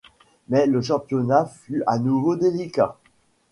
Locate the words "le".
0.65-0.81